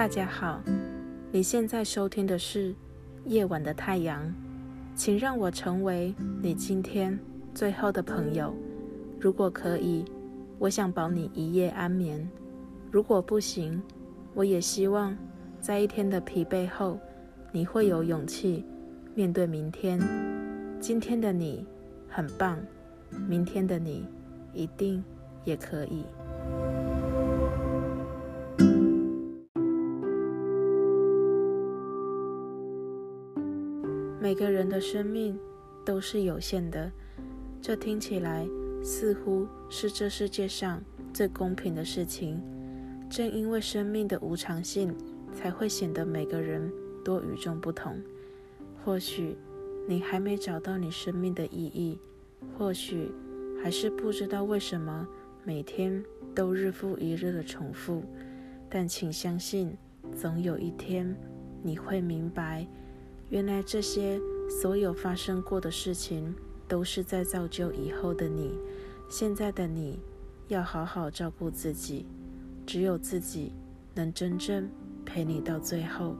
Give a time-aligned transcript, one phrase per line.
[0.00, 0.62] 大家好，
[1.30, 2.72] 你现在收听的是
[3.26, 4.26] 《夜晚的太阳》，
[4.94, 7.18] 请让我成为你今天
[7.54, 8.54] 最后的朋友。
[9.20, 10.02] 如果可以，
[10.58, 12.18] 我想保你一夜安眠；
[12.90, 13.78] 如果不行，
[14.32, 15.14] 我也希望
[15.60, 16.98] 在一天的疲惫后，
[17.52, 18.64] 你会有勇气
[19.14, 20.00] 面对明天。
[20.80, 21.66] 今天的你
[22.08, 22.58] 很棒，
[23.28, 24.06] 明天的你
[24.54, 25.04] 一定
[25.44, 26.06] 也可以。
[34.22, 35.38] 每个人的生命
[35.82, 36.92] 都是有限的，
[37.62, 38.46] 这听起来
[38.84, 42.38] 似乎是这世界上最公平的事情。
[43.08, 44.94] 正因为生命的无常性，
[45.32, 46.70] 才会显得每个人
[47.02, 47.98] 都与众不同。
[48.84, 49.38] 或许
[49.88, 51.98] 你还没找到你生命的意义，
[52.58, 53.10] 或许
[53.62, 55.08] 还是不知道为什么
[55.44, 58.04] 每天都日复一日的重复。
[58.68, 59.74] 但请相信，
[60.14, 61.16] 总有一天
[61.62, 62.66] 你会明白。
[63.30, 66.34] 原来这些所有发生过的事情，
[66.66, 68.58] 都是在造就以后的你。
[69.08, 70.00] 现在的你，
[70.48, 72.06] 要好好照顾自己。
[72.66, 73.52] 只有自己
[73.94, 74.68] 能真正
[75.04, 76.16] 陪你到最后，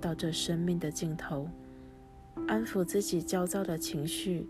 [0.00, 1.48] 到这生命的尽头，
[2.46, 4.48] 安抚自己焦躁的情绪。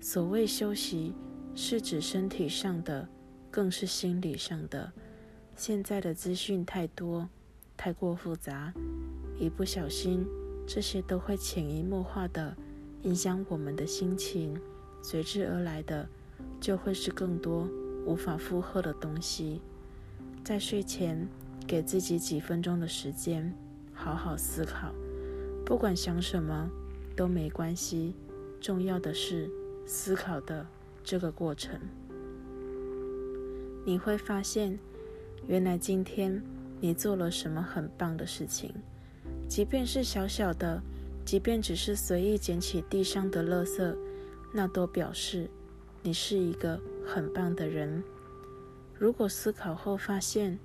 [0.00, 1.14] 所谓休息，
[1.54, 3.08] 是指身体上的，
[3.50, 4.92] 更是心理上的。
[5.54, 7.28] 现在的资讯太多，
[7.78, 8.72] 太过复杂，
[9.38, 10.26] 一不小心。
[10.66, 12.56] 这些都会潜移默化地
[13.02, 14.60] 影响我们的心情，
[15.00, 16.08] 随之而来的
[16.60, 17.68] 就会是更多
[18.04, 19.60] 无法负荷的东西。
[20.44, 21.26] 在睡前
[21.66, 23.52] 给自己几分钟的时间，
[23.94, 24.92] 好好思考，
[25.64, 26.68] 不管想什么
[27.14, 28.14] 都没关系，
[28.60, 29.48] 重要的是
[29.86, 30.66] 思考的
[31.04, 31.78] 这个过程。
[33.84, 34.76] 你会发现，
[35.46, 36.42] 原来今天
[36.80, 38.74] 你做了什么很棒的事情。
[39.48, 40.82] 即便是小小的，
[41.24, 43.96] 即便只是随意捡起地上的垃圾，
[44.52, 45.48] 那都表示
[46.02, 48.02] 你是一个很棒的人。
[48.98, 50.58] 如果思考后发现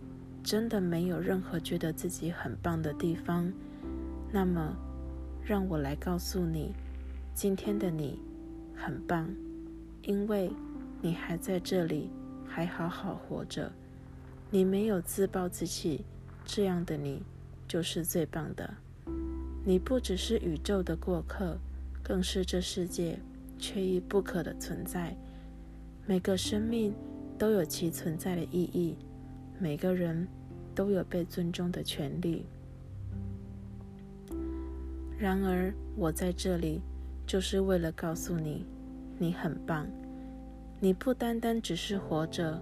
[0.44, 3.52] 真的没有任何觉得自己很棒的地方，
[4.32, 4.76] 那么
[5.44, 6.74] 让我来告诉你，
[7.34, 8.20] 今天的你
[8.76, 9.30] 很棒，
[10.02, 10.52] 因为
[11.02, 12.10] 你还在这里，
[12.48, 13.72] 还好好活着。
[14.50, 16.04] 你没有自暴自弃，
[16.46, 17.24] 这样的你。
[17.72, 18.70] 就是最棒的。
[19.64, 21.58] 你不只是宇宙的过客，
[22.04, 23.18] 更是这世界
[23.58, 25.16] 缺一不可的存在。
[26.06, 26.94] 每个生命
[27.38, 28.98] 都有其存在的意义，
[29.58, 30.28] 每个人
[30.76, 32.46] 都有被尊重的权利。
[35.18, 36.82] 然而，我在这里
[37.26, 38.66] 就是为了告诉你，
[39.18, 39.88] 你很棒。
[40.82, 42.62] 你不单单只是活着，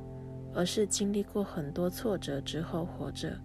[0.53, 3.35] 而是经历过很多挫折之后活着。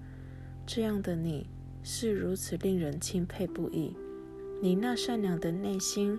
[0.66, 1.47] 这样的你。
[1.86, 3.94] 是如此令人钦佩不已。
[4.62, 6.19] 你那善良的内心，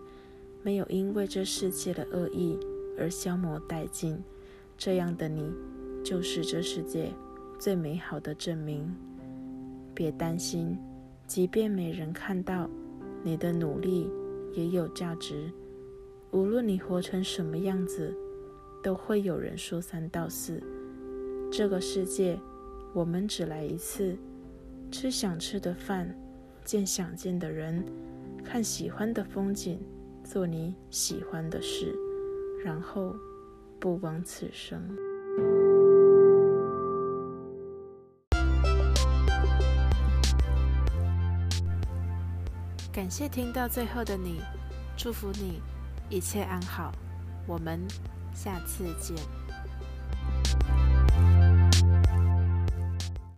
[0.62, 2.60] 没有因为这世界的恶意
[3.00, 4.24] 而消磨殆尽。
[4.78, 5.52] 这样的你，
[6.04, 7.12] 就是这世界
[7.58, 8.96] 最美好的证明。
[9.96, 10.78] 别担心，
[11.26, 12.70] 即便没人看到，
[13.24, 14.08] 你的努力
[14.54, 15.52] 也有价值。
[16.30, 18.16] 无论你活成什么样子，
[18.84, 20.62] 都会有人说三道四。
[21.52, 22.40] 这个世界，
[22.94, 24.16] 我们只来一次。
[24.98, 26.10] 吃想吃的饭，
[26.64, 27.84] 见想见的人，
[28.46, 29.78] 看喜欢的风景，
[30.24, 31.94] 做你喜欢的事，
[32.64, 33.14] 然后
[33.78, 34.82] 不枉此生。
[42.94, 44.40] 感谢听到最后的你，
[44.96, 45.62] 祝福你
[46.10, 46.94] 一切安好，
[47.46, 47.82] 我们
[48.34, 49.14] 下次见。